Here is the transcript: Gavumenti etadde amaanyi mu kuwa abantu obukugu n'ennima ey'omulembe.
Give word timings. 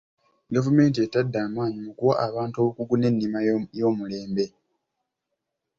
Gavumenti 0.53 0.97
etadde 1.05 1.37
amaanyi 1.47 1.79
mu 1.85 1.91
kuwa 1.97 2.15
abantu 2.27 2.55
obukugu 2.61 2.95
n'ennima 2.97 3.39
ey'omulembe. 3.75 4.45